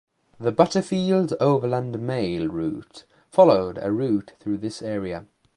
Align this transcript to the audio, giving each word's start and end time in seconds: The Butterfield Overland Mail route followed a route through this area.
The 0.39 0.51
Butterfield 0.51 1.35
Overland 1.39 1.99
Mail 1.99 2.47
route 2.47 3.03
followed 3.29 3.77
a 3.79 3.91
route 3.91 4.33
through 4.39 4.57
this 4.57 4.81
area. 4.81 5.27